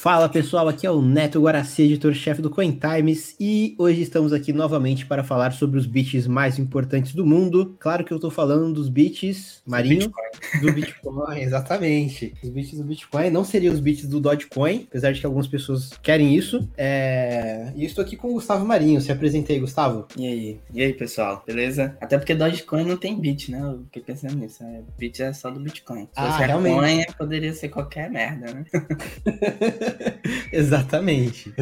[0.00, 4.50] Fala pessoal, aqui é o Neto Guaraci, editor-chefe do Coin Times, e hoje estamos aqui
[4.50, 7.76] novamente para falar sobre os bits mais importantes do mundo.
[7.78, 10.60] Claro que eu estou falando dos bits marinho Bitcoin.
[10.62, 12.32] do Bitcoin, exatamente.
[12.42, 15.90] Os bits do Bitcoin não seriam os bits do Dogecoin, apesar de que algumas pessoas
[16.02, 16.66] querem isso.
[16.78, 17.70] É...
[17.76, 19.02] E eu estou aqui com o Gustavo Marinho.
[19.02, 20.08] Se apresentei, Gustavo.
[20.16, 20.60] E aí?
[20.72, 21.44] E aí, pessoal?
[21.46, 21.94] Beleza?
[22.00, 23.60] Até porque Dogecoin não tem bit, né?
[23.60, 24.64] Eu fiquei pensando nisso.
[24.64, 26.04] É, bit é só do Bitcoin.
[26.04, 26.74] Se ah, realmente.
[26.74, 28.64] Coin, poderia ser qualquer merda, né?
[30.52, 31.52] Exatamente.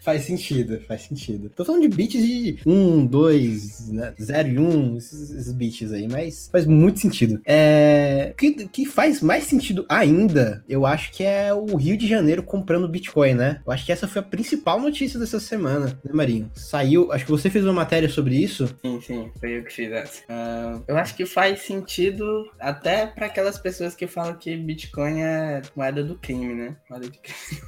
[0.00, 1.50] Faz sentido, faz sentido.
[1.50, 6.48] Tô falando de bits de 1, 2, 0 e 1, esses, esses bits aí, mas
[6.50, 7.40] faz muito sentido.
[7.44, 12.06] É, o que, que faz mais sentido ainda, eu acho que é o Rio de
[12.06, 13.60] Janeiro comprando Bitcoin, né?
[13.66, 16.50] Eu acho que essa foi a principal notícia dessa semana, né, Marinho?
[16.54, 18.66] Saiu, acho que você fez uma matéria sobre isso.
[18.82, 20.22] Sim, sim, foi eu que fiz essa.
[20.24, 25.62] Uh, eu acho que faz sentido até para aquelas pessoas que falam que Bitcoin é
[25.74, 26.76] moeda do crime, né?
[26.88, 27.60] Moeda de crime.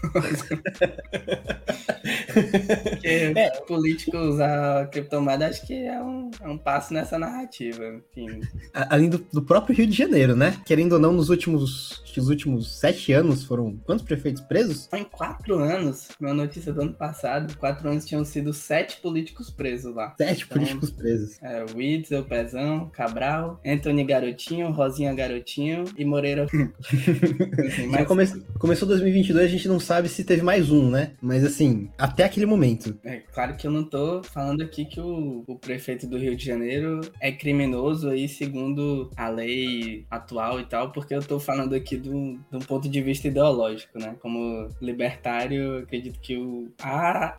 [2.82, 3.50] Porque é.
[3.66, 7.84] político usar criptomoeda acho que é um, é um passo nessa narrativa.
[8.16, 8.40] Enfim.
[8.72, 10.56] Além do, do, próprio Rio de Janeiro, né?
[10.64, 14.88] Querendo ou não, nos últimos, os últimos sete anos foram quantos prefeitos presos?
[14.92, 19.94] Em quatro anos, uma notícia do ano passado, quatro anos tinham sido sete políticos presos
[19.94, 20.14] lá.
[20.18, 21.42] Sete então, políticos presos.
[21.42, 26.46] É, Witzel, Pezão, Cabral, Anthony Garotinho, Rosinha Garotinho e Moreira.
[27.66, 28.06] assim, mas...
[28.06, 28.26] come...
[28.58, 31.12] Começou 2022, a gente não sabe se teve mais um, né?
[31.20, 32.98] Mas assim, até aquele momento.
[33.02, 36.44] É claro que eu não tô falando aqui que o, o prefeito do Rio de
[36.44, 41.96] Janeiro é criminoso aí, segundo a lei atual e tal, porque eu tô falando aqui
[41.96, 44.14] de um, ponto de vista ideológico, né?
[44.20, 46.68] Como libertário, acredito que o.
[46.82, 47.38] Ah,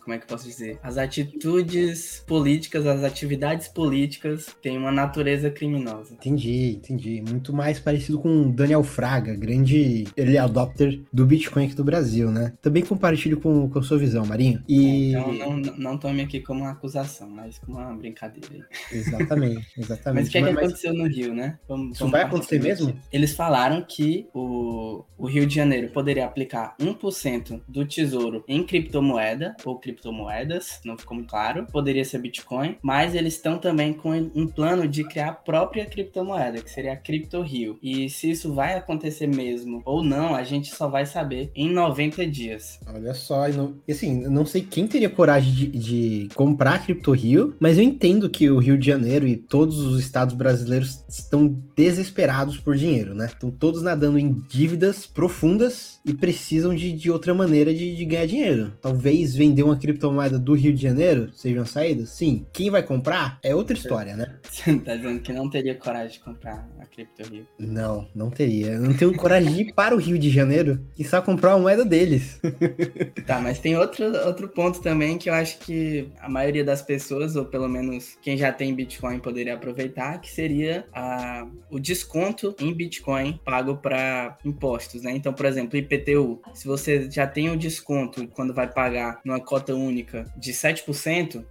[0.00, 0.78] como é que eu posso dizer?
[0.80, 6.14] As atitudes políticas, as atividades políticas têm uma natureza criminosa.
[6.14, 7.24] Entendi, entendi.
[7.28, 12.52] Muito mais parecido com Daniel Fraga, grande ele adopter do Bitcoin aqui do Brasil, né?
[12.60, 14.62] Também compartilho com, com a sua visão, Marinho.
[14.68, 15.14] E...
[15.14, 18.68] É, então não, não tome aqui como uma acusação, mas como uma brincadeira.
[18.92, 20.20] Exatamente, exatamente.
[20.20, 21.58] mas o que, é que aconteceu no Rio, né?
[21.66, 22.94] Vamos, Isso vamos vai acontecer mesmo?
[23.10, 29.56] Eles falaram que o, o Rio de Janeiro poderia aplicar 1% do tesouro em criptomoeda
[29.64, 31.66] ou criptomoedas, não ficou muito claro.
[31.72, 36.60] Poderia ser Bitcoin, mas eles estão também com um plano de criar a própria criptomoeda,
[36.60, 37.78] que seria a Cripto Rio.
[37.82, 42.26] E se isso vai acontecer mesmo ou não, a gente só vai saber em 90
[42.26, 42.78] dias.
[42.86, 43.46] Olha só,
[43.86, 47.84] e assim, não sei quem teria coragem de, de comprar a Cripto Rio, mas eu
[47.84, 53.14] entendo que o Rio de Janeiro e todos os estados brasileiros estão desesperados por dinheiro,
[53.14, 53.26] né?
[53.26, 58.26] Estão todos nadando em dívidas profundas e precisam de, de outra maneira de, de ganhar
[58.26, 58.72] dinheiro.
[58.80, 62.06] Talvez vender uma criptomoeda do Rio de Janeiro seja uma saída?
[62.06, 62.46] Sim.
[62.52, 64.36] Quem vai comprar é outra história, né?
[64.50, 67.46] Você tá dizendo que não teria coragem de comprar a Cripto Rio?
[67.58, 68.72] Não, não teria.
[68.72, 71.67] Eu não tenho coragem de ir para o Rio de Janeiro e só comprar uma
[71.68, 72.40] moeda deles.
[73.26, 77.36] tá, mas tem outro, outro ponto também que eu acho que a maioria das pessoas,
[77.36, 82.72] ou pelo menos quem já tem Bitcoin, poderia aproveitar, que seria a, o desconto em
[82.72, 85.12] Bitcoin pago para impostos, né?
[85.12, 86.40] Então, por exemplo, IPTU.
[86.54, 91.44] Se você já tem o desconto quando vai pagar numa cota única de 7%,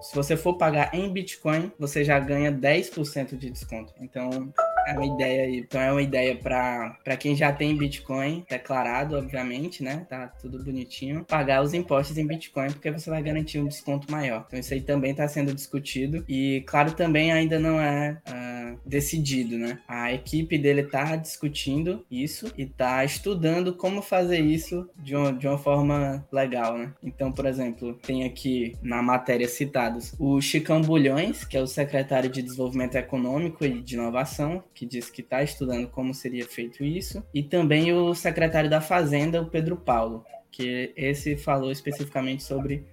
[0.00, 3.92] se você for pagar em Bitcoin, você já ganha 10% de desconto.
[4.00, 4.52] Então,
[4.86, 5.58] é uma ideia aí.
[5.58, 10.06] Então é uma ideia para quem já tem Bitcoin declarado, obviamente, né?
[10.08, 11.24] Tá tudo bonitinho.
[11.24, 14.44] Pagar os impostos em Bitcoin, porque você vai garantir um desconto maior.
[14.46, 16.24] Então isso aí também está sendo discutido.
[16.28, 19.78] E claro, também ainda não é uh, decidido, né?
[19.86, 25.46] A equipe dele tá discutindo isso e tá estudando como fazer isso de uma, de
[25.46, 26.92] uma forma legal, né?
[27.02, 32.30] Então, por exemplo, tem aqui na matéria citados o Chicão Bulhões, que é o secretário
[32.30, 37.22] de Desenvolvimento Econômico e de Inovação, que diz que está estudando como seria feito isso,
[37.32, 42.84] e também o secretário da Fazenda, o Pedro Paulo, que esse falou especificamente sobre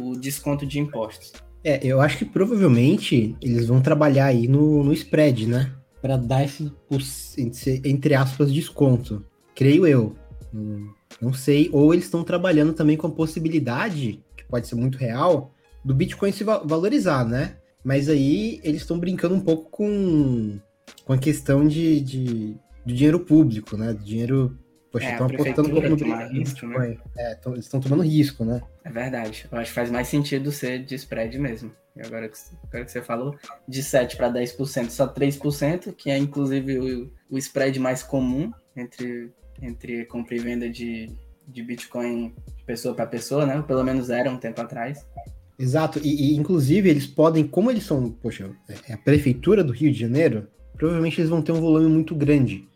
[0.00, 1.32] o desconto de impostos.
[1.64, 5.72] É, eu acho que provavelmente eles vão trabalhar aí no, no spread, né?
[6.00, 6.72] Para dar esse,
[7.84, 9.24] entre aspas, desconto.
[9.54, 10.16] Creio eu.
[11.20, 11.70] Não sei.
[11.72, 15.54] Ou eles estão trabalhando também com a possibilidade, que pode ser muito real,
[15.84, 17.56] do Bitcoin se valorizar, né?
[17.84, 20.58] Mas aí eles estão brincando um pouco com
[21.04, 23.92] com a questão de, de, de dinheiro público, né?
[23.92, 24.58] De dinheiro.
[24.92, 26.98] Poxa, estão é, apostando um pouco no risco, né?
[27.16, 28.60] É, tão, eles estão tomando risco, né?
[28.84, 29.46] É verdade.
[29.50, 31.72] Eu acho que faz mais sentido ser de spread mesmo.
[31.96, 32.36] E agora que,
[32.68, 33.34] agora que você falou,
[33.66, 39.32] de 7 para 10%, só 3%, que é inclusive o, o spread mais comum entre,
[39.62, 41.10] entre compra e venda de,
[41.48, 43.64] de Bitcoin de pessoa para pessoa, né?
[43.66, 45.06] Pelo menos era um tempo atrás.
[45.58, 48.50] Exato, e, e, inclusive eles podem, como eles são, poxa,
[48.86, 52.68] é a prefeitura do Rio de Janeiro, provavelmente eles vão ter um volume muito grande.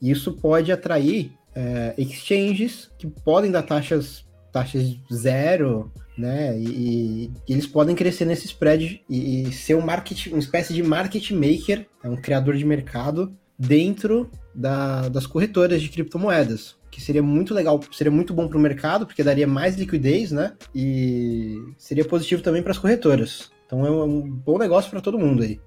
[0.00, 6.56] E isso pode atrair é, exchanges que podem dar taxas, taxas zero, né?
[6.58, 10.82] E, e, eles podem crescer nesse spread e, e, ser um market, uma espécie de
[10.82, 16.76] market maker, é um criador de mercado dentro da, das corretoras de criptomoedas.
[16.90, 20.54] Que seria muito legal, seria muito bom para o mercado, porque daria mais liquidez, né?
[20.74, 23.50] E seria positivo também para as corretoras.
[23.66, 25.60] Então é um bom negócio para todo mundo aí.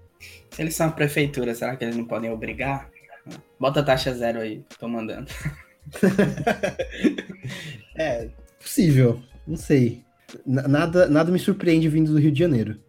[0.49, 2.89] Se eles são a prefeitura, será que eles não podem obrigar?
[3.59, 5.29] Bota taxa zero aí, tô mandando.
[7.95, 10.03] é, possível, não sei.
[10.45, 12.79] Nada, nada me surpreende vindo do Rio de Janeiro.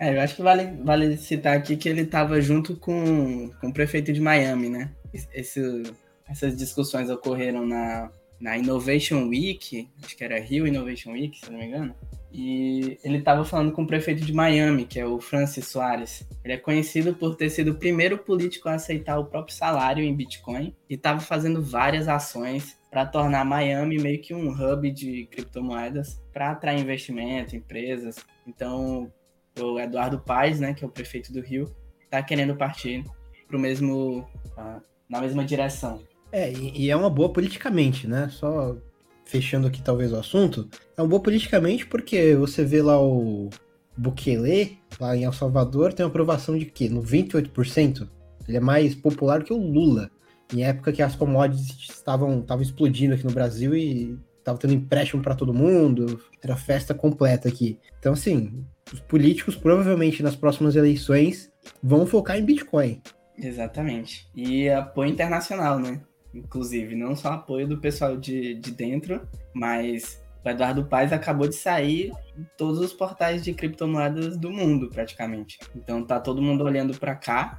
[0.00, 3.72] É, eu acho que vale, vale citar aqui que ele estava junto com, com o
[3.72, 4.90] prefeito de Miami, né?
[5.34, 5.82] Esse,
[6.28, 8.10] essas discussões ocorreram na,
[8.40, 11.94] na Innovation Week, acho que era Rio Innovation Week, se não me engano.
[12.30, 16.26] E ele estava falando com o prefeito de Miami, que é o Francis Soares.
[16.44, 20.14] Ele é conhecido por ter sido o primeiro político a aceitar o próprio salário em
[20.14, 26.22] Bitcoin e estava fazendo várias ações para tornar Miami meio que um hub de criptomoedas
[26.32, 28.16] para atrair investimento, empresas.
[28.46, 29.10] Então,
[29.58, 31.74] o Eduardo Paes, né, que é o prefeito do Rio,
[32.04, 33.04] está querendo partir
[33.46, 34.20] pro mesmo
[34.56, 36.02] uh, na mesma direção.
[36.30, 38.28] É, e, é uma boa politicamente, né?
[38.30, 38.76] Só
[39.24, 43.50] fechando aqui talvez o assunto, é uma boa politicamente porque você vê lá o
[43.96, 46.88] Bukele, lá em El Salvador, tem uma aprovação de quê?
[46.88, 48.08] 98%?
[48.46, 50.10] Ele é mais popular que o Lula
[50.52, 55.22] em época que as commodities estavam, estavam explodindo aqui no Brasil e estava tendo empréstimo
[55.22, 57.78] para todo mundo, era festa completa aqui.
[57.98, 61.52] Então, assim, os políticos provavelmente nas próximas eleições
[61.82, 63.02] vão focar em Bitcoin.
[63.36, 64.28] Exatamente.
[64.34, 66.00] E apoio internacional, né?
[66.34, 71.54] Inclusive, não só apoio do pessoal de, de dentro, mas o Eduardo Paes acabou de
[71.54, 75.58] sair em todos os portais de criptomoedas do mundo, praticamente.
[75.74, 77.58] Então tá todo mundo olhando para cá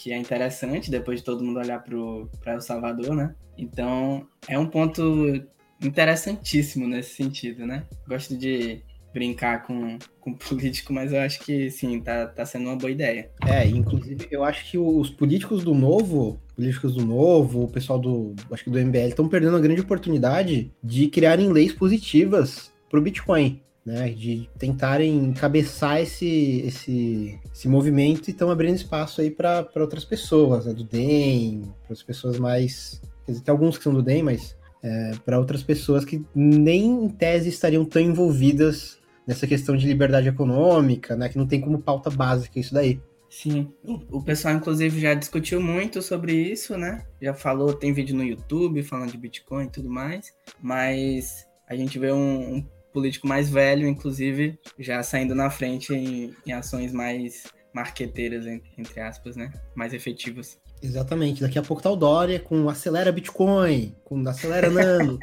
[0.00, 3.34] que é interessante, depois de todo mundo olhar para El Salvador, né?
[3.58, 5.44] Então, é um ponto
[5.82, 7.84] interessantíssimo nesse sentido, né?
[8.08, 8.82] Gosto de
[9.12, 13.30] brincar com, com político, mas eu acho que sim, tá, tá sendo uma boa ideia.
[13.46, 18.34] É, inclusive eu acho que os políticos do novo, políticos do novo, o pessoal do,
[18.52, 23.62] acho que do MBL estão perdendo a grande oportunidade de criarem leis positivas pro Bitcoin
[23.84, 30.04] né, de tentarem encabeçar esse, esse, esse movimento e estão abrindo espaço aí para outras
[30.04, 33.00] pessoas, né, do DEM, para as pessoas mais.
[33.24, 37.04] Quer dizer, tem alguns que são do DEM, mas é, para outras pessoas que nem
[37.04, 41.78] em tese estariam tão envolvidas nessa questão de liberdade econômica, né, que não tem como
[41.78, 43.00] pauta básica isso daí.
[43.30, 47.06] Sim, o pessoal inclusive já discutiu muito sobre isso, né?
[47.22, 51.96] Já falou, tem vídeo no YouTube falando de Bitcoin e tudo mais, mas a gente
[51.96, 57.44] vê um, um político mais velho, inclusive, já saindo na frente em, em ações mais
[57.72, 58.46] marqueteiras,
[58.76, 59.52] entre aspas, né?
[59.76, 60.58] Mais efetivas.
[60.82, 61.42] Exatamente.
[61.42, 65.16] Daqui a pouco tá o Dória com acelera Bitcoin, com acelera Nano.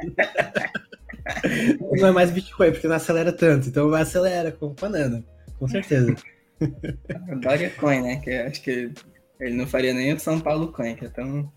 [2.00, 3.68] não é mais Bitcoin, porque não acelera tanto.
[3.68, 5.26] Então vai acelera com Nano,
[5.60, 6.16] com certeza.
[7.42, 8.18] Dória Coin, né?
[8.18, 8.92] Que acho que
[9.40, 11.52] ele não faria nem o São Paulo Coin, que é tão...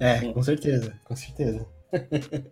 [0.00, 1.66] É, com certeza, com certeza.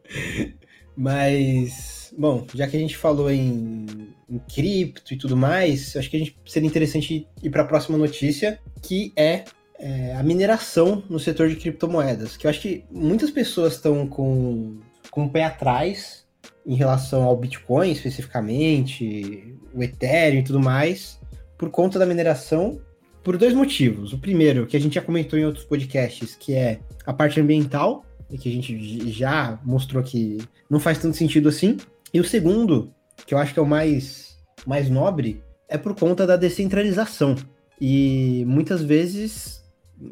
[0.96, 6.16] Mas, bom, já que a gente falou em, em cripto e tudo mais, acho que
[6.16, 9.44] a gente seria interessante ir para a próxima notícia, que é,
[9.78, 12.36] é, a mineração no setor de criptomoedas.
[12.36, 14.80] Que eu acho que muitas pessoas estão com,
[15.10, 16.26] com o pé atrás
[16.66, 21.18] em relação ao Bitcoin especificamente, o Ethereum e tudo mais,
[21.62, 22.80] por conta da mineração,
[23.22, 24.12] por dois motivos.
[24.12, 28.04] O primeiro, que a gente já comentou em outros podcasts, que é a parte ambiental,
[28.36, 30.38] que a gente já mostrou que
[30.68, 31.76] não faz tanto sentido assim.
[32.12, 32.92] E o segundo,
[33.24, 37.36] que eu acho que é o mais, mais nobre, é por conta da descentralização.
[37.80, 39.62] E muitas vezes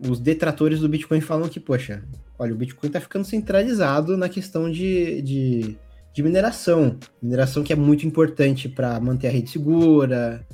[0.09, 2.05] os detratores do Bitcoin falam que, poxa,
[2.39, 5.77] olha, o Bitcoin está ficando centralizado na questão de, de,
[6.15, 6.97] de, mineração.
[7.21, 10.47] Mineração que é muito importante para manter a rede segura,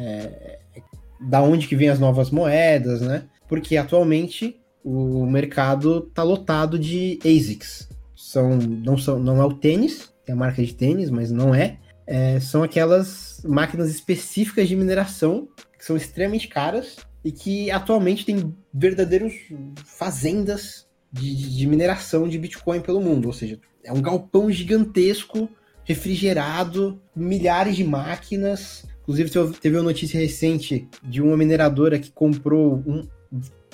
[0.00, 0.58] é,
[1.20, 3.24] da onde que vem as novas moedas, né?
[3.46, 7.88] Porque atualmente o mercado tá lotado de ASICs.
[8.16, 11.78] São, não, são, não é o tênis, é a marca de tênis, mas não é.
[12.06, 12.40] é.
[12.40, 19.34] São aquelas máquinas específicas de mineração que são extremamente caras e que atualmente tem verdadeiros
[19.84, 23.26] fazendas de, de mineração de Bitcoin pelo mundo.
[23.26, 25.48] Ou seja, é um galpão gigantesco,
[25.84, 28.84] refrigerado, milhares de máquinas.
[29.10, 33.08] Inclusive, teve uma notícia recente de uma mineradora que comprou um.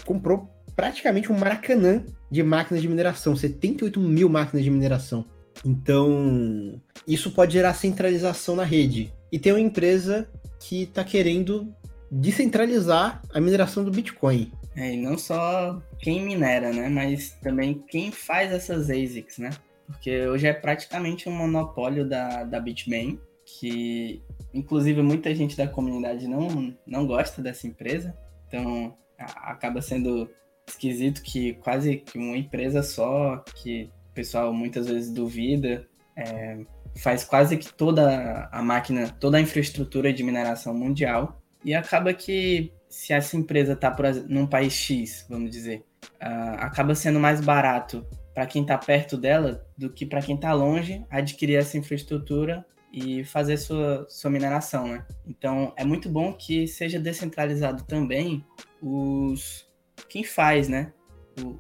[0.07, 5.27] Comprou praticamente um maracanã de máquinas de mineração, 78 mil máquinas de mineração.
[5.63, 9.13] Então, isso pode gerar centralização na rede.
[9.31, 10.27] E tem uma empresa
[10.59, 11.71] que está querendo
[12.11, 14.51] descentralizar a mineração do Bitcoin.
[14.75, 16.89] É, e não só quem minera, né?
[16.89, 19.51] Mas também quem faz essas ASICs, né?
[19.87, 24.23] Porque hoje é praticamente um monopólio da, da Bitmain, que
[24.57, 28.17] inclusive muita gente da comunidade não, não gosta dessa empresa.
[28.49, 30.31] Então acaba sendo
[30.67, 35.87] esquisito que quase que uma empresa só, que o pessoal muitas vezes duvida,
[36.17, 36.59] é,
[36.97, 41.41] faz quase que toda a máquina, toda a infraestrutura de mineração mundial.
[41.65, 43.95] E acaba que se essa empresa está
[44.29, 45.85] num país X, vamos dizer,
[46.23, 50.53] uh, acaba sendo mais barato para quem está perto dela do que para quem está
[50.53, 52.65] longe adquirir essa infraestrutura
[52.97, 55.07] e fazer sua, sua mineração, né?
[55.27, 58.43] Então é muito bom que seja descentralizado também
[58.81, 59.69] os
[60.09, 60.95] quem faz, né?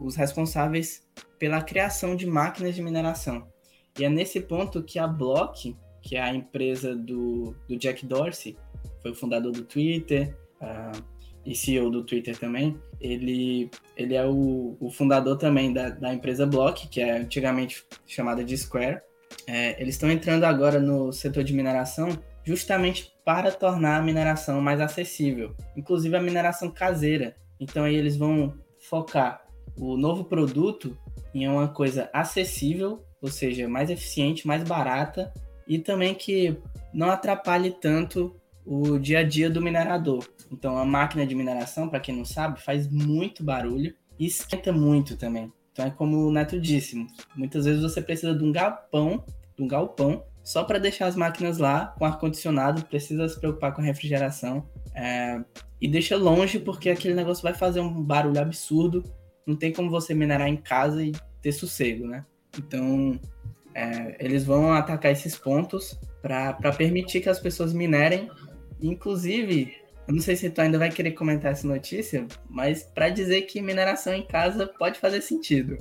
[0.00, 1.07] Os responsáveis
[1.38, 3.47] pela criação de máquinas de mineração.
[3.99, 8.57] E é nesse ponto que a Block, que é a empresa do, do Jack Dorsey,
[9.02, 11.05] foi o fundador do Twitter uh,
[11.45, 16.47] e CEO do Twitter também, ele, ele é o, o fundador também da, da empresa
[16.47, 19.00] Block, que é antigamente chamada de Square,
[19.47, 22.09] é, eles estão entrando agora no setor de mineração
[22.45, 27.37] justamente para tornar a mineração mais acessível, inclusive a mineração caseira.
[27.59, 29.45] Então aí eles vão focar
[29.76, 30.97] o novo produto
[31.35, 35.33] em uma coisa acessível, ou seja, mais eficiente, mais barata
[35.66, 36.56] e também que
[36.95, 40.25] não atrapalhe tanto o dia a dia do minerador.
[40.50, 45.16] Então a máquina de mineração, para quem não sabe, faz muito barulho e esquenta muito
[45.16, 45.52] também.
[45.76, 49.23] Então é como o Neto disse, muitas vezes você precisa de um galpão,
[49.54, 53.75] de um galpão, só para deixar as máquinas lá com ar condicionado, precisa se preocupar
[53.75, 55.38] com refrigeração é,
[55.78, 59.04] e deixa longe porque aquele negócio vai fazer um barulho absurdo.
[59.47, 62.25] Não tem como você minerar em casa e ter sossego, né?
[62.56, 63.21] Então
[63.75, 68.30] é, eles vão atacar esses pontos para permitir que as pessoas minerem.
[68.80, 69.75] Inclusive,
[70.06, 73.60] eu não sei se tu ainda vai querer comentar essa notícia, mas para dizer que
[73.60, 75.78] mineração em casa pode fazer sentido.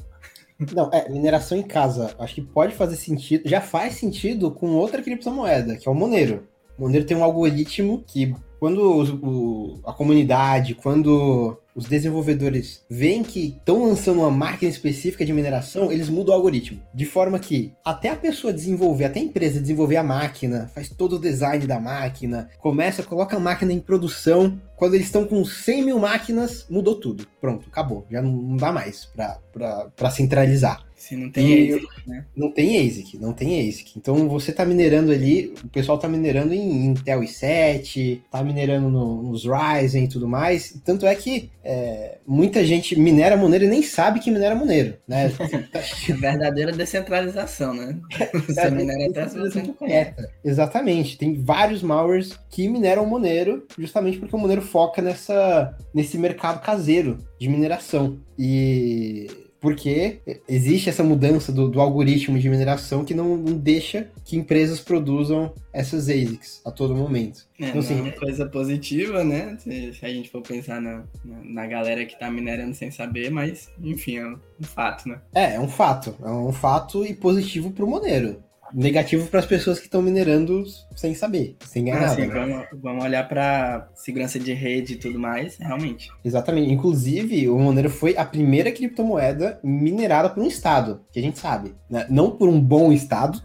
[0.73, 5.01] Não, é, mineração em casa, acho que pode fazer sentido, já faz sentido com outra
[5.01, 6.47] criptomoeda, que é o Monero.
[6.77, 13.57] O Monero tem um algoritmo que, quando o, a comunidade, quando os desenvolvedores veem que
[13.57, 16.79] estão lançando uma máquina específica de mineração, eles mudam o algoritmo.
[16.93, 21.17] De forma que até a pessoa desenvolver, até a empresa desenvolver a máquina, faz todo
[21.17, 24.59] o design da máquina, começa, coloca a máquina em produção.
[24.77, 27.27] Quando eles estão com 100 mil máquinas, mudou tudo.
[27.41, 28.05] Pronto, acabou.
[28.09, 30.85] Já não dá mais para centralizar.
[31.05, 32.25] Se não tem ASIC, né?
[32.35, 33.91] Não tem ASIC, não tem ASIC.
[33.95, 39.21] Então você tá minerando ali, o pessoal tá minerando em Intel i7, tá minerando no,
[39.21, 40.81] nos Ryzen e tudo mais.
[40.83, 45.31] Tanto é que é, muita gente minera Monero e nem sabe que minera Monero, né?
[46.09, 47.99] é verdadeira descentralização, né?
[48.47, 50.27] Você é, minera até se você não conhece.
[50.43, 51.19] Exatamente.
[51.19, 57.19] Tem vários malwares que mineram Monero, justamente porque o Monero foca nessa, nesse mercado caseiro
[57.39, 58.19] de mineração.
[58.39, 64.37] E porque existe essa mudança do, do algoritmo de mineração que não, não, deixa que
[64.37, 67.47] empresas produzam essas ASICs a todo momento.
[67.59, 69.57] É, então, assim, é uma coisa positiva, né?
[69.57, 73.31] Se, se, a gente for pensar na, na, na galera que está minerando sem saber,
[73.31, 75.19] mas enfim, é um, um fato, né?
[75.33, 76.15] É, é um fato.
[76.23, 80.63] É um fato e positivo para o Monero negativo para as pessoas que estão minerando
[80.95, 82.27] sem saber, sem ganhar ah, nada.
[82.27, 86.09] Vamos, vamos, olhar para segurança de rede e tudo mais, realmente.
[86.23, 86.71] Exatamente.
[86.71, 91.75] Inclusive, o Monero foi a primeira criptomoeda minerada por um estado, que a gente sabe.
[91.89, 92.05] Né?
[92.09, 93.41] Não por um bom estado,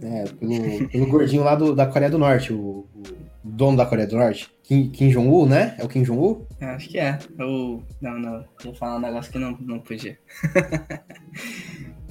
[0.00, 0.24] né?
[0.38, 3.02] pelo, pelo gordinho lá do, da Coreia do Norte, o, o
[3.42, 4.50] dono da Coreia do Norte.
[4.62, 5.74] Kim, Kim Jong-un, né?
[5.78, 6.46] É o Kim Jong-un?
[6.58, 7.18] Acho que é.
[7.38, 7.82] Ou...
[8.00, 8.44] Não, não.
[8.64, 10.18] Vou falar um negócio que não, não podia.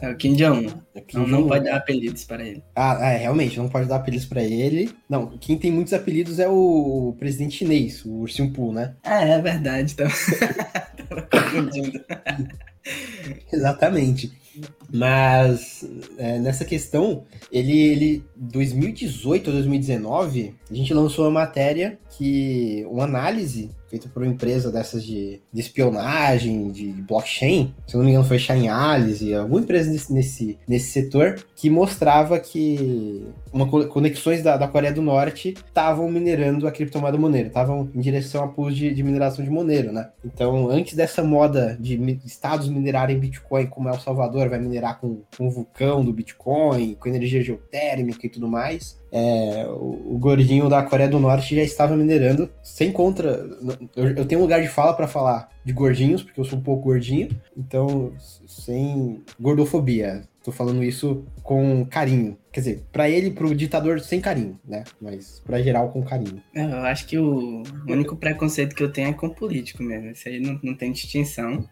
[0.03, 0.67] É o Kim Jong-un.
[1.13, 2.63] Não, não pode dar apelidos para ele.
[2.75, 4.91] Ah, é, realmente, não pode dar apelidos para ele.
[5.09, 8.95] Não, quem tem muitos apelidos é o presidente chinês, o Ursinho Poo, né?
[9.03, 9.95] Ah, é verdade.
[9.95, 10.09] Tava,
[11.09, 12.03] tava confundindo.
[13.51, 14.31] Exatamente.
[14.91, 15.83] Mas
[16.17, 23.03] é, nessa questão, ele, ele 2018 ou 2019, a gente lançou uma matéria que uma
[23.03, 28.09] análise feita por uma empresa dessas de, de espionagem, de, de, blockchain, se não me
[28.09, 34.57] engano foi Chainalysis, alguma empresa nesse, nesse, nesse setor, que mostrava que uma conexões da,
[34.57, 38.91] da Coreia do Norte estavam minerando a criptomoeda Monero, estavam em direção a pools de,
[38.91, 40.09] de, mineração de Monero, né?
[40.25, 45.47] Então, antes dessa moda de estados minerarem Bitcoin, como El Salvador vai minerar com, com
[45.47, 50.81] o vulcão do Bitcoin, com energia geotérmica e tudo mais, é, o, o, gordinho da
[50.81, 53.47] Coreia do Norte já estava minerando sem contra.
[53.95, 56.63] Eu, eu tenho um lugar de fala para falar de gordinhos, porque eu sou um
[56.63, 58.11] pouco gordinho, então
[58.47, 60.23] sem gordofobia.
[60.43, 62.35] Tô falando isso com carinho.
[62.53, 64.83] Quer dizer, para ele, pro ditador, sem carinho, né?
[65.01, 66.39] Mas para geral, com carinho.
[66.53, 70.11] É, eu acho que o único preconceito que eu tenho é com político mesmo.
[70.11, 71.67] Isso aí não, não tem distinção.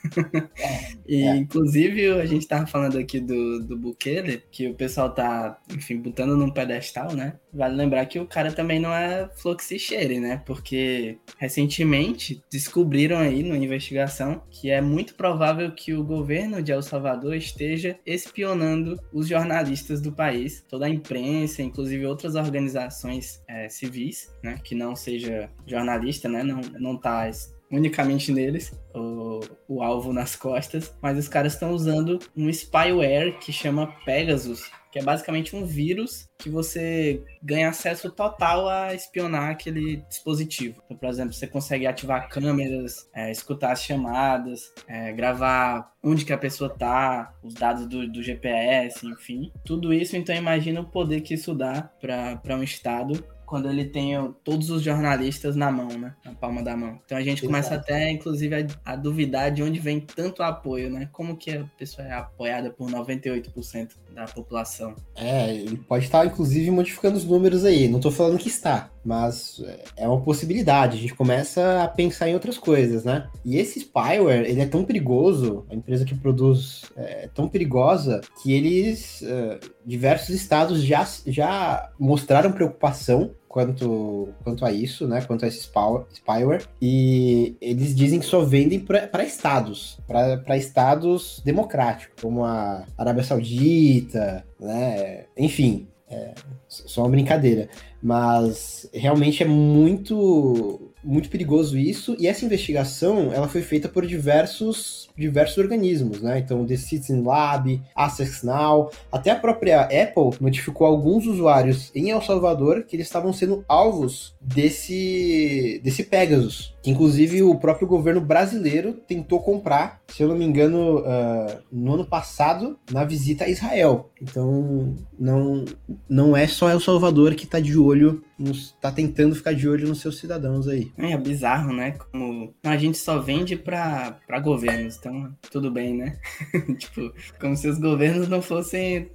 [0.58, 1.36] É, e, é.
[1.36, 6.36] inclusive, a gente tava falando aqui do, do Bukele, que o pessoal tá, enfim, botando
[6.36, 7.36] num pedestal, né?
[7.54, 10.42] Vale lembrar que o cara também não é fluxicheire, né?
[10.48, 16.82] Porque recentemente descobriram aí, numa investigação, que é muito provável que o governo de El
[16.82, 24.34] Salvador esteja espionando os jornalistas do país toda a imprensa, inclusive outras organizações é, civis,
[24.42, 27.30] né, que não seja jornalista, né, não, não tá
[27.72, 33.54] unicamente neles, o, o alvo nas costas, mas os caras estão usando um spyware que
[33.54, 39.98] chama Pegasus, que é basicamente um vírus que você ganha acesso total a espionar aquele
[40.10, 40.82] dispositivo.
[40.86, 46.34] Então, por exemplo, você consegue ativar câmeras, é, escutar as chamadas, é, gravar onde que
[46.34, 49.54] a pessoa tá, os dados do, do, GPS, enfim.
[49.64, 54.14] Tudo isso, então imagina o poder que isso dá para um estado quando ele tem
[54.46, 56.16] todos os jornalistas na mão, né?
[56.24, 56.98] Na palma da mão.
[57.04, 57.92] Então a gente começa Exato.
[57.92, 61.10] até, inclusive, a, a, duvidar de onde vem tanto apoio, né?
[61.12, 64.96] Como que a pessoa é apoiada por 98% da população.
[65.18, 67.90] É, ele pode estar, inclusive, modificando os números aí.
[67.90, 69.62] Não estou falando que está, mas
[69.98, 70.98] é uma possibilidade.
[70.98, 73.28] A gente começa a pensar em outras coisas, né?
[73.44, 78.54] E esse spyware, ele é tão perigoso, a empresa que produz é tão perigosa, que
[78.54, 85.22] eles, uh, diversos estados já, já mostraram preocupação quanto, quanto a isso, né?
[85.22, 86.66] Quanto a esse spyware.
[86.82, 94.46] E eles dizem que só vendem para estados, para estados democráticos, como a Arábia Saudita,
[94.58, 95.26] né?
[95.38, 96.34] Enfim, é
[96.70, 97.68] só uma brincadeira.
[98.02, 105.02] Mas realmente é muito muito perigoso isso, e essa investigação ela foi feita por diversos
[105.22, 106.40] diversos organismos, né?
[106.40, 112.22] Então, The Citizen Lab, Access Now, até a própria Apple notificou alguns usuários em El
[112.22, 116.74] Salvador que eles estavam sendo alvos desse, desse Pegasus.
[116.86, 122.06] Inclusive, o próprio governo brasileiro tentou comprar, se eu não me engano, uh, no ano
[122.06, 124.10] passado, na visita a Israel.
[124.20, 125.64] Então, não,
[126.10, 130.02] não é só El Salvador que está de olho, está tentando ficar de olho nos
[130.02, 130.92] seus cidadãos aí.
[130.98, 131.92] É, é bizarro, né?
[131.92, 136.20] Como a gente só vende para governos, então tudo bem, né?
[136.80, 139.10] tipo, como se os governos não fossem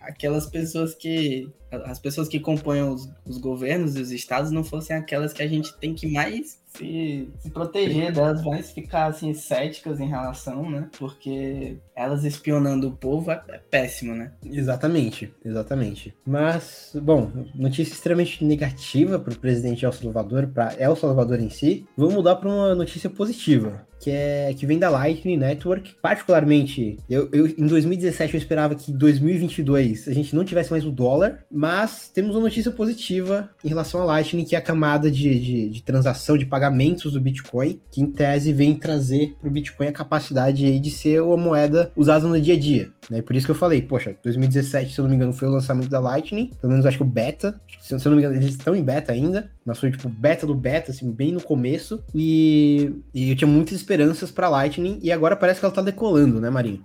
[0.00, 4.96] aquelas pessoas que as pessoas que compõem os, os, governos e os estados não fossem
[4.96, 10.00] aquelas que a gente tem que mais se, se proteger delas, mais ficar assim céticas
[10.00, 10.88] em relação, né?
[10.98, 14.32] Porque elas espionando o povo é, é péssimo, né?
[14.44, 16.14] Exatamente, exatamente.
[16.24, 21.86] Mas, bom, notícia extremamente negativa para o presidente El Salvador, para El Salvador em si.
[21.96, 25.96] Vamos mudar para uma notícia positiva que é que vem da Lightning Network.
[26.00, 30.86] Particularmente, eu, eu em 2017 eu esperava que em 2022 a gente não tivesse mais
[30.86, 35.10] o dólar, mas temos uma notícia positiva em relação à Lightning, que é a camada
[35.10, 39.52] de, de, de transação de pagamentos do Bitcoin, que em tese vem trazer para o
[39.52, 42.90] Bitcoin a capacidade de ser uma moeda usada no dia a dia.
[43.10, 43.22] Né?
[43.22, 45.88] Por isso que eu falei, poxa, 2017, se eu não me engano, foi o lançamento
[45.88, 48.74] da Lightning, pelo menos acho que o beta, se eu não me engano, eles estão
[48.74, 53.30] em beta ainda, mas foi tipo beta do beta, assim, bem no começo, e, e
[53.30, 53.95] eu tinha muitas esperanças
[54.30, 56.84] para Lightning, e agora parece que ela tá decolando, né, Marinho?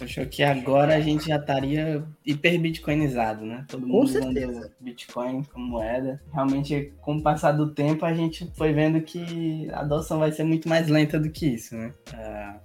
[0.00, 3.66] Tu achou que agora a gente já estaria hiper bitcoinizado, né?
[3.68, 6.20] Todo mundo usando Bitcoin como moeda.
[6.32, 10.44] Realmente, com o passar do tempo, a gente foi vendo que a adoção vai ser
[10.44, 11.92] muito mais lenta do que isso, né?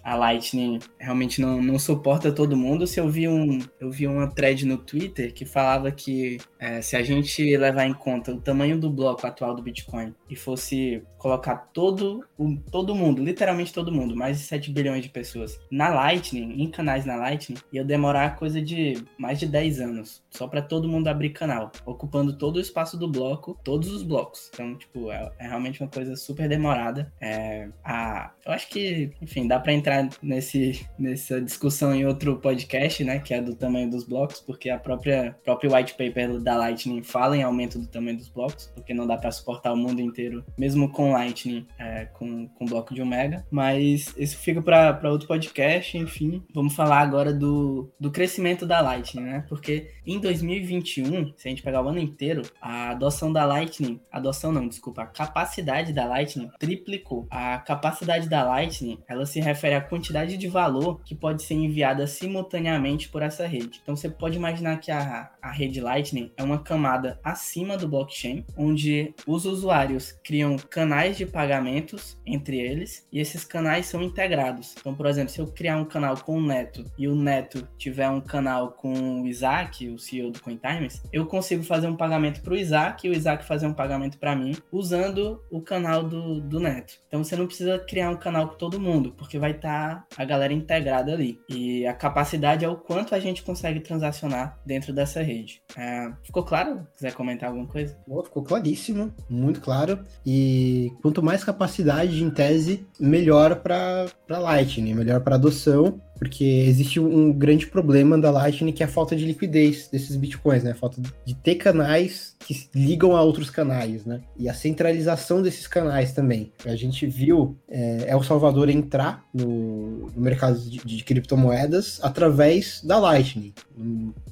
[0.06, 2.86] a Lightning realmente não, não suporta todo mundo.
[2.86, 6.96] Se eu vi um, eu vi uma thread no Twitter que falava que é, se
[6.96, 11.56] a gente levar em conta o tamanho do bloco atual do Bitcoin e fosse colocar
[11.74, 12.24] todo,
[12.72, 17.04] todo mundo, literalmente todo mundo, mais de 7 bilhões de pessoas, na Lightning, em canais
[17.04, 17.25] na Lightning,
[17.72, 22.38] ia demorar coisa de mais de 10 anos, só para todo mundo abrir canal, ocupando
[22.38, 24.50] todo o espaço do bloco, todos os blocos.
[24.54, 27.12] Então, tipo, é, é realmente uma coisa super demorada.
[27.20, 33.04] É, a, eu acho que, enfim, dá para entrar nesse, nessa discussão em outro podcast,
[33.04, 37.04] né, que é do tamanho dos blocos, porque a própria próprio white paper da Lightning
[37.04, 40.44] fala em aumento do tamanho dos blocos, porque não dá para suportar o mundo inteiro,
[40.58, 43.46] mesmo com Lightning é, com, com bloco de Omega.
[43.50, 46.44] Mas isso fica para outro podcast, enfim.
[46.54, 49.46] Vamos falar agora do, do crescimento da Lightning, né?
[49.48, 54.52] Porque em 2021, se a gente pegar o ano inteiro, a adoção da Lightning, adoção
[54.52, 57.28] não, desculpa, a capacidade da Lightning triplicou.
[57.30, 62.06] A capacidade da Lightning, ela se refere à quantidade de valor que pode ser enviada
[62.08, 63.80] simultaneamente por essa rede.
[63.82, 68.46] Então você pode imaginar que a, a rede Lightning é uma camada acima do blockchain,
[68.58, 74.76] onde os usuários criam canais de pagamentos entre eles e esses canais são integrados.
[74.80, 78.10] Então, por exemplo, se eu criar um canal com o Neto e o Neto tiver
[78.10, 82.54] um canal com o Isaac, o CEO do CoinTimers, eu consigo fazer um pagamento para
[82.54, 86.60] o Isaac e o Isaac fazer um pagamento para mim usando o canal do, do
[86.60, 86.96] Neto.
[87.08, 90.26] Então você não precisa criar um canal com todo mundo, porque vai estar tá a
[90.26, 91.40] galera integrada ali.
[91.50, 95.62] E a capacidade é o quanto a gente consegue transacionar dentro dessa rede.
[95.78, 96.88] É, ficou claro?
[96.96, 97.98] Quiser comentar alguma coisa?
[98.24, 100.00] ficou claríssimo, muito claro.
[100.26, 107.32] E quanto mais capacidade, em tese, melhor para Lightning, melhor para adoção porque existe um
[107.32, 110.72] grande problema da Lightning que é a falta de liquidez desses bitcoins, né?
[110.72, 114.22] A falta de ter canais que ligam a outros canais, né?
[114.38, 116.52] E a centralização desses canais também.
[116.66, 123.00] A gente viu é, El Salvador entrar no, no mercado de, de, criptomoedas através da
[123.00, 123.54] Lightning,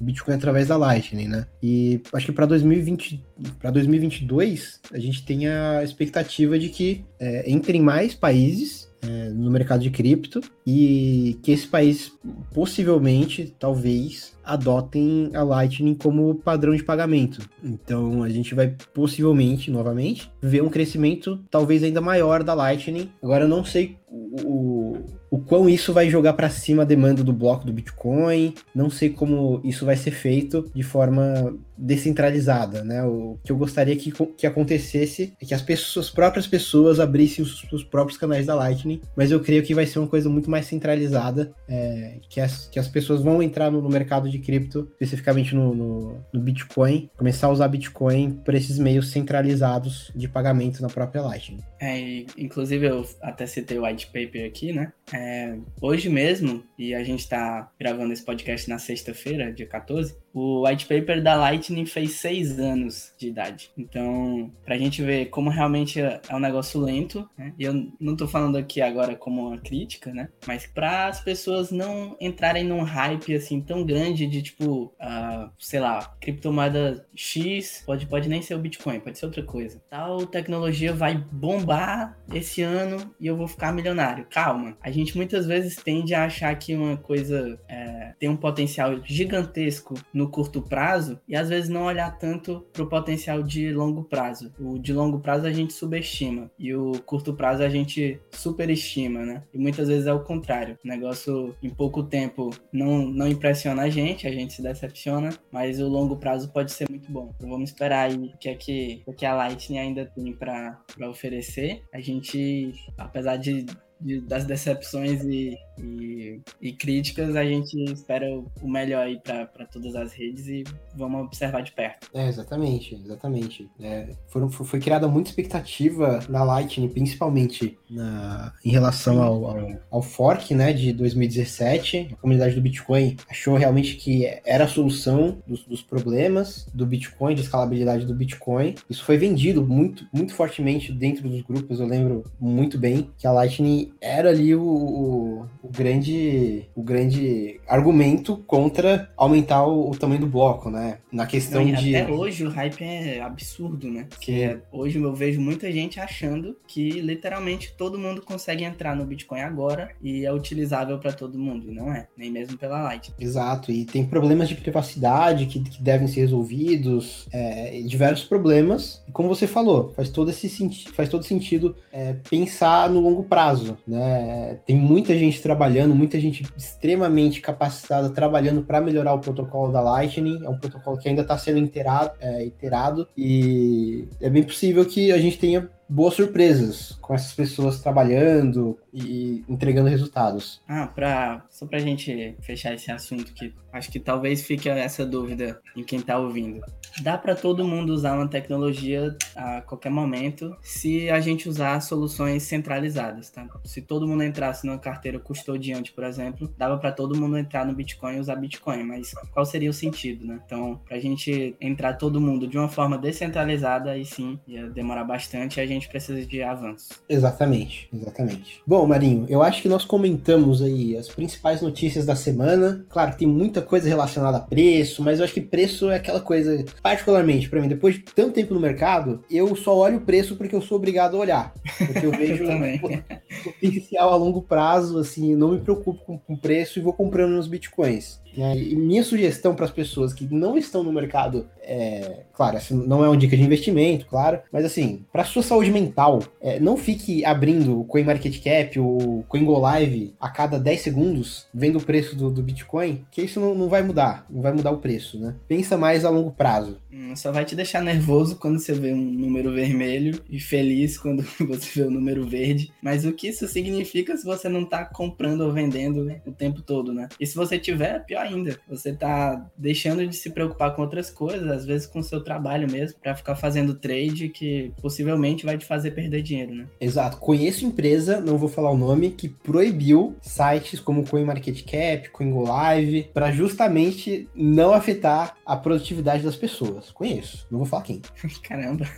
[0.00, 1.46] Bitcoin através da Lightning, né?
[1.62, 3.24] E acho que para 2020,
[3.58, 9.50] para 2022 a gente tem a expectativa de que é, entrem mais países é, no
[9.50, 12.12] mercado de cripto e que esse país
[12.52, 17.48] possivelmente, talvez, adotem a Lightning como padrão de pagamento.
[17.62, 23.10] Então a gente vai possivelmente, novamente, ver um crescimento talvez ainda maior da Lightning.
[23.22, 24.96] Agora eu não sei o,
[25.30, 29.10] o quão isso vai jogar para cima a demanda do bloco do Bitcoin, não sei
[29.10, 33.02] como isso vai ser feito de forma descentralizada, né?
[33.04, 37.44] O que eu gostaria que, que acontecesse é que as pessoas, as próprias pessoas abrissem
[37.44, 40.50] os, os próprios canais da Lightning, mas eu creio que vai ser uma coisa muito
[40.50, 44.88] mais centralizada, é, que, as, que as pessoas vão entrar no, no mercado de cripto,
[44.92, 50.80] especificamente no, no, no, Bitcoin, começar a usar Bitcoin por esses meios centralizados de pagamento
[50.80, 51.60] na própria Lightning.
[51.80, 54.92] É, inclusive eu até citei o white paper aqui, né?
[55.12, 60.66] É, hoje mesmo, e a gente está gravando esse podcast na sexta-feira, dia 14, o
[60.66, 63.70] white paper da Lightning fez seis anos de idade.
[63.76, 67.52] Então, pra gente ver como realmente é um negócio lento, né?
[67.58, 70.28] Eu não tô falando aqui agora como uma crítica, né?
[70.46, 75.80] Mas para as pessoas não entrarem num hype assim tão grande de tipo, uh, sei
[75.80, 79.82] lá, criptomoeda X, pode, pode nem ser o Bitcoin, pode ser outra coisa.
[79.88, 84.26] Tal tecnologia vai bombar esse ano e eu vou ficar milionário.
[84.30, 84.76] Calma.
[84.82, 89.94] A gente muitas vezes tende a achar que uma coisa é, tem um potencial gigantesco
[90.12, 94.52] no curto prazo e às vezes não olhar tanto para o potencial de longo prazo.
[94.58, 99.42] O de longo prazo a gente subestima e o curto prazo a gente superestima, né?
[99.52, 100.78] E muitas vezes é o contrário.
[100.84, 105.80] O negócio em pouco tempo não, não impressiona a gente, a gente se decepciona, mas
[105.80, 107.32] o longo prazo pode ser muito bom.
[107.36, 110.78] Então vamos esperar aí o que é que, o que a Lightning ainda tem para
[111.08, 111.82] oferecer.
[111.92, 113.66] A gente, apesar de
[114.00, 118.26] de, das decepções e, e, e, críticas, a gente espera
[118.62, 122.08] o melhor aí para todas as redes e vamos observar de perto.
[122.14, 123.68] É, exatamente, exatamente.
[123.80, 130.02] É, foram, foi criada muita expectativa na Lightning, principalmente na, em relação ao, ao, ao,
[130.02, 132.10] fork né, de 2017.
[132.12, 137.34] A comunidade do Bitcoin achou realmente que era a solução dos, dos problemas do Bitcoin,
[137.34, 138.74] de escalabilidade do Bitcoin.
[138.88, 143.32] Isso foi vendido muito, muito fortemente dentro dos grupos, eu lembro muito bem que a
[143.32, 150.20] Lightning era ali o, o, o, grande, o grande argumento contra aumentar o, o tamanho
[150.20, 150.98] do bloco, né?
[151.12, 151.96] Na questão Não, de.
[151.96, 154.06] Até hoje o hype é absurdo, né?
[154.20, 159.40] Que hoje eu vejo muita gente achando que literalmente todo mundo consegue entrar no Bitcoin
[159.40, 161.70] agora e é utilizável para todo mundo.
[161.70, 163.12] E não é, nem mesmo pela Light.
[163.18, 169.02] Exato, e tem problemas de privacidade que, que devem ser resolvidos, é, diversos problemas.
[169.08, 173.73] E como você falou, faz todo, esse, faz todo sentido é, pensar no longo prazo.
[173.86, 174.58] Né?
[174.66, 180.44] Tem muita gente trabalhando, muita gente extremamente capacitada trabalhando para melhorar o protocolo da Lightning.
[180.44, 185.12] É um protocolo que ainda está sendo iterado, é, iterado e é bem possível que
[185.12, 190.62] a gente tenha boas surpresas com essas pessoas trabalhando e entregando resultados.
[190.68, 195.60] Ah, pra, só pra gente fechar esse assunto que acho que talvez fique essa dúvida
[195.76, 196.60] em quem tá ouvindo.
[197.02, 202.44] Dá para todo mundo usar uma tecnologia a qualquer momento se a gente usar soluções
[202.44, 203.46] centralizadas, tá?
[203.64, 207.74] Se todo mundo entrasse numa carteira custodiante, por exemplo, dava para todo mundo entrar no
[207.74, 210.40] Bitcoin e usar Bitcoin, mas qual seria o sentido, né?
[210.46, 215.60] Então, pra gente entrar todo mundo de uma forma descentralizada, aí sim, ia demorar bastante
[215.60, 216.94] a gente gente precisa de avanço.
[217.08, 218.60] Exatamente, exatamente.
[218.66, 222.84] Bom, Marinho, eu acho que nós comentamos aí as principais notícias da semana.
[222.88, 226.64] Claro, tem muita coisa relacionada a preço, mas eu acho que preço é aquela coisa,
[226.82, 230.54] particularmente para mim, depois de tanto tempo no mercado, eu só olho o preço porque
[230.54, 231.54] eu sou obrigado a olhar.
[231.78, 232.44] Porque eu vejo.
[232.44, 233.02] eu
[233.42, 237.46] potencial a longo prazo, assim, não me preocupo com, com preço e vou comprando nos
[237.46, 238.23] bitcoins.
[238.36, 238.56] Né?
[238.56, 243.04] E minha sugestão para as pessoas que não estão no mercado, é, claro, assim, não
[243.04, 247.24] é uma dica de investimento, claro, mas assim, para sua saúde mental, é, não fique
[247.24, 253.04] abrindo o CoinMarketCap ou CoinGoLive a cada 10 segundos, vendo o preço do, do Bitcoin,
[253.10, 255.34] que isso não, não vai mudar, não vai mudar o preço, né?
[255.48, 256.78] Pensa mais a longo prazo.
[256.94, 261.24] Hum, só vai te deixar nervoso quando você vê um número vermelho e feliz quando
[261.40, 262.70] você vê um número verde.
[262.80, 266.92] Mas o que isso significa se você não tá comprando ou vendendo o tempo todo,
[266.92, 267.08] né?
[267.18, 268.56] E se você tiver, pior ainda.
[268.68, 272.70] Você tá deixando de se preocupar com outras coisas, às vezes com o seu trabalho
[272.70, 276.66] mesmo, para ficar fazendo trade que possivelmente vai te fazer perder dinheiro, né?
[276.80, 277.16] Exato.
[277.16, 284.28] Conheço empresa, não vou falar o nome, que proibiu sites como CoinMarketCap, CoinGoLive, para justamente
[284.32, 286.83] não afetar a produtividade das pessoas.
[286.92, 287.46] Conheço.
[287.50, 288.02] Não vou falar quem.
[288.42, 288.86] Caramba.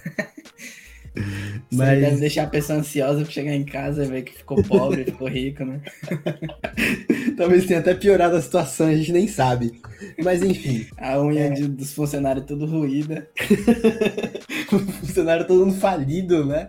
[1.72, 2.00] Mas...
[2.00, 5.28] deve deixar a pessoa ansiosa pra chegar em casa e ver que ficou pobre, ficou
[5.28, 5.80] rico, né?
[7.36, 9.80] Talvez tenha até piorado a situação, a gente nem sabe.
[10.22, 10.86] Mas enfim.
[10.96, 11.50] A unha é...
[11.50, 13.28] de, dos funcionários tudo ruída.
[14.72, 16.68] o funcionário todo mundo falido, né?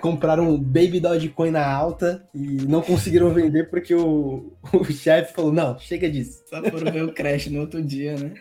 [0.00, 5.52] Compraram um Baby Dogecoin na alta e não conseguiram vender porque o, o chefe falou:
[5.52, 6.42] não, chega disso.
[6.48, 8.32] Só foram ver o crash no outro dia, né?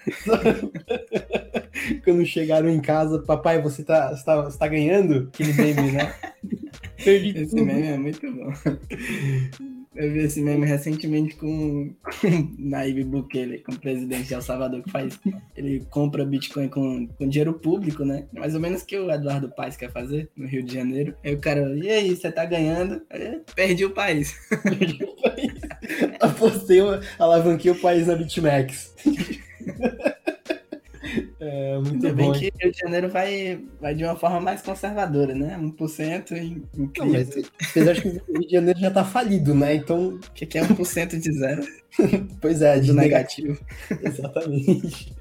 [2.04, 5.30] Quando chegaram em casa, papai, você tá, você tá, você tá ganhando?
[5.34, 6.13] Aquele meme, né?
[7.04, 7.65] Perdi Esse tudo.
[7.65, 8.54] meme é muito bom.
[9.95, 14.82] Eu vi esse meme recentemente com, com Naib Bukele, com o presidente de El Salvador,
[14.84, 15.17] que faz.
[15.56, 18.26] Ele compra Bitcoin com, com dinheiro público, né?
[18.34, 21.15] Mais ou menos que o Eduardo Paes quer fazer no Rio de Janeiro.
[21.24, 23.02] Aí o cara, e aí, você tá ganhando?
[23.10, 24.36] Aí, perdi o país.
[24.63, 25.54] Perdi o país.
[26.19, 26.82] Apostei,
[27.17, 28.93] alavanquei o país na BitMEX.
[31.48, 32.32] É, muito Ainda bom.
[32.32, 35.56] bem que Rio de Janeiro vai, vai de uma forma mais conservadora, né?
[35.60, 37.30] 1% em, em Não, mas
[37.70, 39.76] apesar de que o Rio de Janeiro já tá falido, né?
[39.76, 40.16] Então.
[40.16, 41.64] O que, que é 1% de zero?
[42.42, 43.60] pois é, de negativo.
[44.02, 45.14] Exatamente.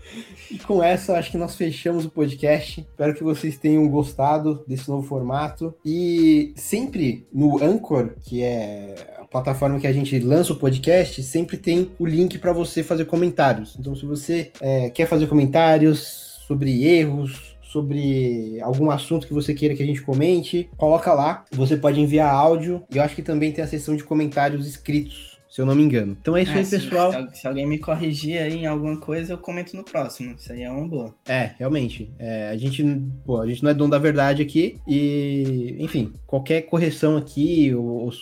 [0.51, 2.81] E com essa, acho que nós fechamos o podcast.
[2.81, 5.75] Espero que vocês tenham gostado desse novo formato.
[5.85, 8.95] E sempre no Anchor, que é
[9.35, 13.77] plataforma que a gente lança o podcast, sempre tem o link para você fazer comentários.
[13.77, 19.75] Então, se você é, quer fazer comentários sobre erros, sobre algum assunto que você queira
[19.75, 21.45] que a gente comente, coloca lá.
[21.51, 22.85] Você pode enviar áudio.
[22.89, 25.85] E eu acho que também tem a seção de comentários escritos se eu não me
[25.85, 26.17] engano.
[26.21, 27.13] Então é isso é, aí, pessoal.
[27.13, 30.35] Se, se, alguém me corrigir aí em alguma coisa, eu comento no próximo.
[30.37, 31.15] Isso aí é uma boa.
[31.29, 32.13] É, realmente.
[32.19, 32.83] É, a gente,
[33.25, 37.85] pô, a gente não é dono da verdade aqui e, enfim, qualquer correção aqui ou,
[37.85, 38.13] ou,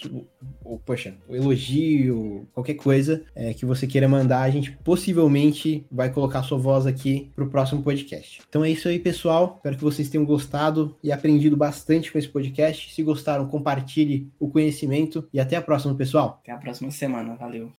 [0.62, 6.10] ou poxa, o elogio, qualquer coisa é, que você queira mandar, a gente possivelmente vai
[6.10, 8.42] colocar sua voz aqui pro próximo podcast.
[8.46, 9.54] Então é isso aí, pessoal.
[9.56, 12.92] Espero que vocês tenham gostado e aprendido bastante com esse podcast.
[12.92, 16.40] Se gostaram, compartilhe o conhecimento e até a próxima, pessoal.
[16.42, 17.21] Até a próxima semana.
[17.38, 17.70] Valeu.